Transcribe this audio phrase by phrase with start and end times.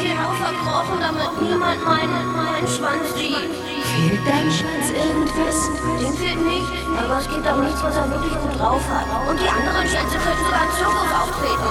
[0.00, 3.52] hier nur verkrochen, damit niemand meinen, meinen Schwanz sieht.
[3.90, 5.56] Fehlt deinem Schwanz irgendwas?
[6.00, 9.06] Dem fehlt nicht, aber es gibt auch nichts, was er wirklich gut drauf hat.
[9.28, 11.68] Und die anderen Schwänze könnten sogar Zirkus auftreten.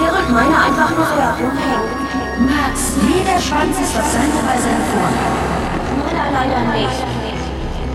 [0.00, 2.00] Während meiner einfach nur so herumhängt.
[2.48, 5.60] Max, jeder Schwanz ist auf seine Weise hervorragend.
[6.00, 7.00] Meiner leider nicht.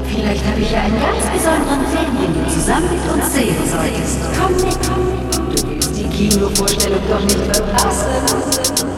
[0.05, 4.19] Vielleicht habe ich ja einen ganz besonderen Film, den du zusammen mit uns sehen solltest.
[4.37, 5.63] Komm mit, komm mit.
[5.63, 8.94] Du willst die Kinovorstellung doch nicht verpassen.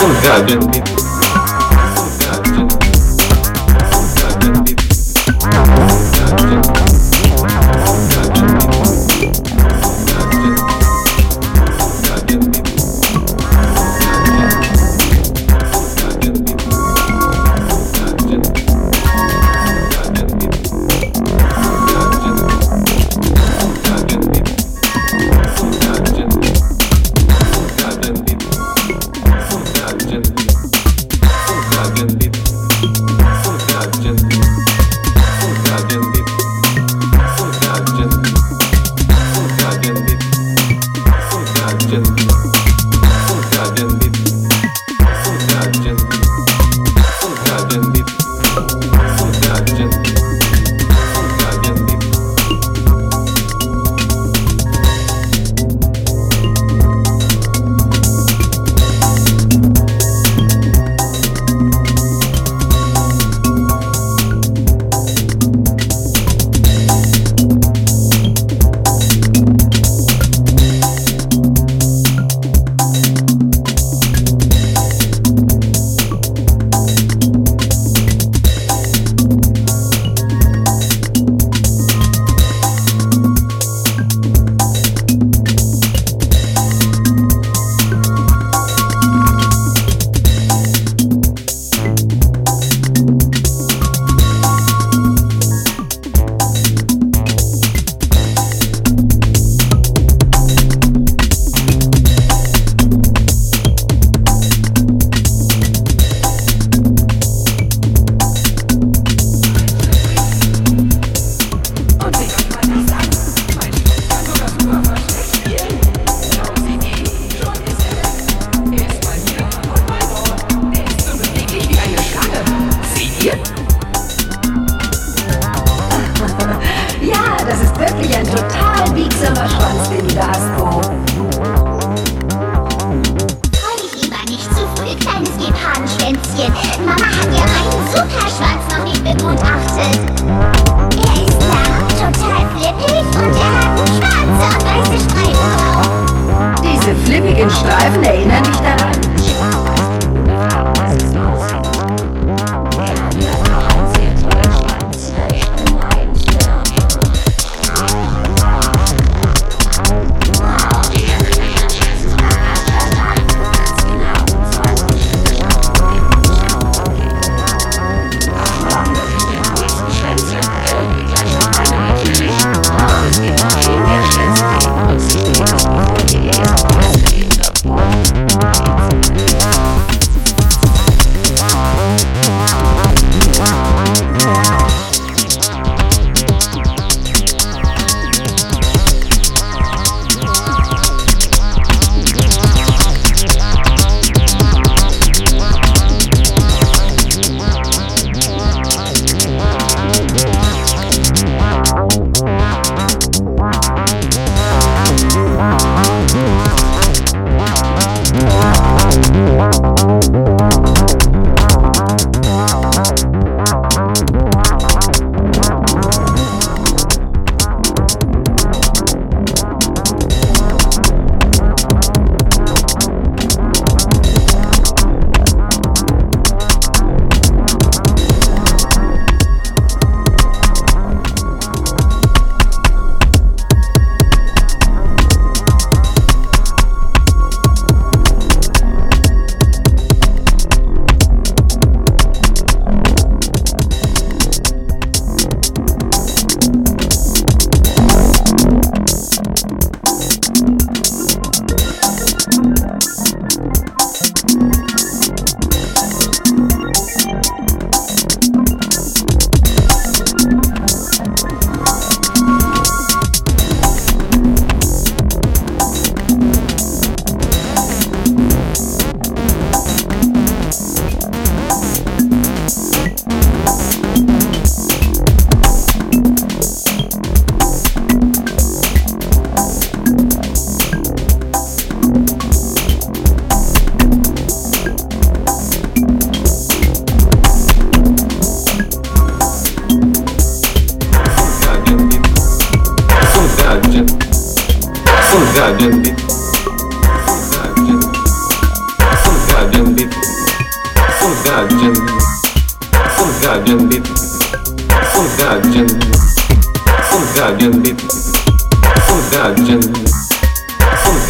[0.00, 0.99] 不能这样你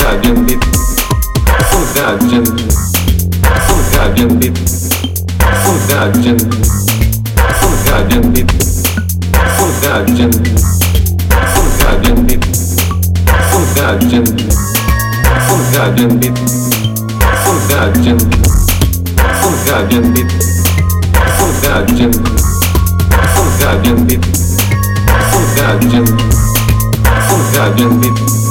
[0.00, 0.62] Soldado bip
[1.71, 2.42] Soldado
[3.69, 4.57] Soldado bip
[5.62, 6.37] Soldado
[7.61, 8.50] Soldado bip
[9.59, 10.30] Soldado
[11.52, 12.42] Soldado bip
[13.52, 14.25] Soldado
[15.47, 16.37] Soldado bip
[17.45, 18.14] Soldado
[19.42, 20.30] Soldado bip
[21.37, 22.11] Soldado
[23.35, 24.23] Soldado bip
[25.30, 26.04] Soldado
[27.28, 28.50] Soldado bip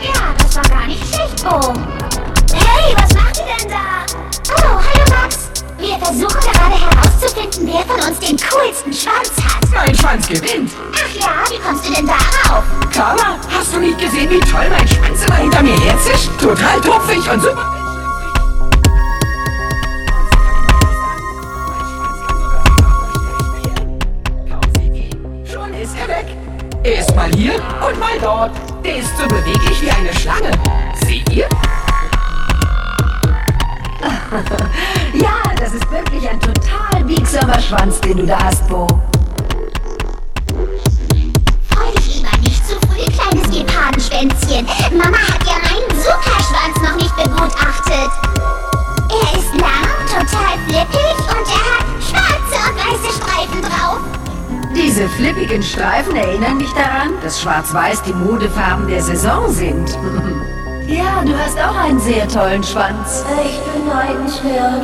[0.00, 2.03] Ja, das war gar nicht schlecht, Bo.
[3.34, 4.06] Macht ihr denn da?
[4.54, 5.50] Oh, hallo Max.
[5.78, 9.68] Wir versuchen gerade herauszufinden, wer von uns den coolsten Schwanz hat.
[9.72, 10.70] Mein Schwanz gewinnt.
[10.94, 12.62] Ach ja, wie kommst du denn darauf?
[12.92, 16.30] Carla, hast du nicht gesehen, wie toll mein Schwanz immer hinter mir herzischt?
[16.40, 17.74] Total tupfig und super.
[25.52, 26.26] Schon ist er weg.
[26.84, 28.52] Er ist mal hier und mal dort.
[28.84, 30.52] Der ist so beweglich wie eine Schlange.
[31.04, 31.48] Seht ihr?
[35.14, 38.86] Ja, das ist wirklich ein total biegsamer Schwanz, den du da hast, Bo.
[41.70, 44.66] Freu dich lieber nicht zu früh, kleines Gepardenschwänzchen.
[44.96, 48.10] Mama hat ja meinen Superschwanz noch nicht begutachtet.
[49.10, 54.00] Er ist lang, total flippig und er hat schwarze und weiße Streifen drauf.
[54.74, 59.96] Diese Diese flippigen Streifen erinnern dich daran, dass Schwarz-Weiß die Modefarben der Saison sind.
[60.96, 63.24] ja, du hast auch einen sehr tollen Schwanz.
[63.42, 64.82] Echt beneidenswert.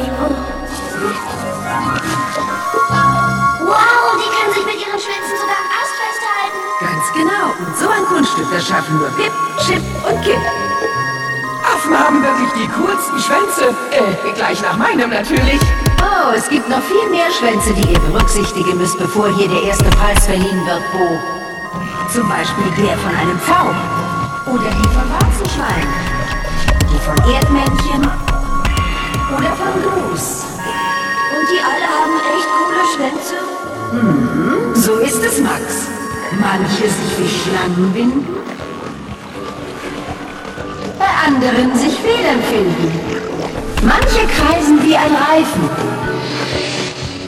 [3.62, 6.58] Wow, die können sich mit ihren Schwänzen sogar am Ast festhalten.
[6.80, 7.46] Ganz genau.
[7.58, 9.32] Und so ein Kunststück, das schaffen nur Pip,
[9.64, 10.40] Chip und Kip.
[11.62, 13.74] Affen haben wirklich die coolsten Schwänze.
[13.92, 15.60] Äh, gleich nach meinem natürlich.
[16.02, 19.84] Oh, es gibt noch viel mehr Schwänze, die ihr berücksichtigen müsst, bevor hier der erste
[19.90, 21.20] Preis verliehen wird, Bo.
[22.12, 23.70] Zum Beispiel der von einem Pfau.
[24.46, 25.86] Oder die von Warzenschwein.
[26.90, 28.10] Die von Erdmännchen.
[29.36, 30.44] Oder von Gruß.
[31.36, 33.36] Und die alle haben echt coole Schwänze.
[34.74, 35.88] So ist es, Max.
[36.40, 38.26] Manche sich wie Schlangen binden.
[40.98, 43.20] Bei anderen sich Federn finden.
[43.82, 45.70] Manche kreisen wie ein Reifen.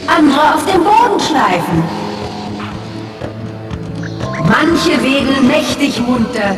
[0.06, 1.82] Andere auf dem Boden schleifen.
[4.48, 6.56] Manche wedeln mächtig munter.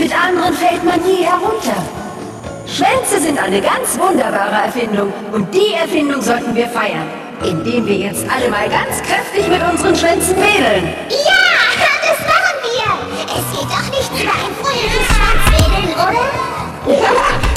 [0.00, 1.76] Mit anderen fällt man nie herunter.
[2.66, 7.06] Schwänze sind eine ganz wunderbare Erfindung und die Erfindung sollten wir feiern,
[7.44, 10.94] indem wir jetzt alle mal ganz kräftig mit unseren Schwänzen wedeln.
[11.10, 11.44] Ja,
[12.00, 12.88] das machen wir.
[13.26, 16.24] Es geht doch nicht über ein fröhliches Schwanzwedeln, oder?
[17.02, 17.12] Ja,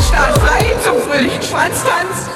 [0.06, 2.28] start frei zum fröhlichen Schwanztanz.